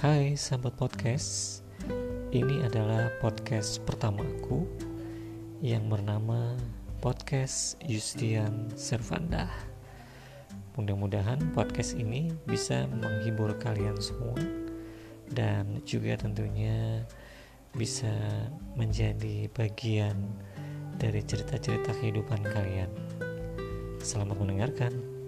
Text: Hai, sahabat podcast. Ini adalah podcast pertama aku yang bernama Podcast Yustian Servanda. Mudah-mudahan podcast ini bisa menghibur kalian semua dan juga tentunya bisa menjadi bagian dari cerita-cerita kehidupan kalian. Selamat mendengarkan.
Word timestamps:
Hai, 0.00 0.32
sahabat 0.32 0.80
podcast. 0.80 1.60
Ini 2.32 2.64
adalah 2.64 3.12
podcast 3.20 3.84
pertama 3.84 4.24
aku 4.24 4.64
yang 5.60 5.92
bernama 5.92 6.56
Podcast 7.04 7.76
Yustian 7.84 8.72
Servanda. 8.80 9.52
Mudah-mudahan 10.80 11.52
podcast 11.52 12.00
ini 12.00 12.32
bisa 12.48 12.88
menghibur 12.88 13.52
kalian 13.60 14.00
semua 14.00 14.40
dan 15.36 15.84
juga 15.84 16.16
tentunya 16.16 17.04
bisa 17.76 18.16
menjadi 18.80 19.52
bagian 19.52 20.16
dari 20.96 21.20
cerita-cerita 21.20 21.92
kehidupan 22.00 22.40
kalian. 22.48 22.88
Selamat 24.00 24.40
mendengarkan. 24.40 25.19